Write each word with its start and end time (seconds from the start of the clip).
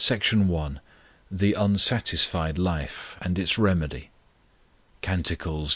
SECTION 0.03 0.51
I 0.55 0.79
THE 1.29 1.53
UNSATISFIED 1.55 2.57
LIFE 2.57 3.17
AND 3.21 3.37
ITS 3.37 3.59
REMEDY 3.59 4.09
Cant. 5.03 5.31
i. 5.47 5.65